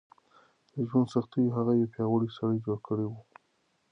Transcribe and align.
د 0.73 0.75
ژوند 0.89 1.07
سختیو 1.15 1.55
هغه 1.57 1.71
یو 1.79 1.91
پیاوړی 1.93 2.29
سړی 2.37 2.57
جوړ 2.65 2.77
کړی 2.87 3.05
و. 3.07 3.13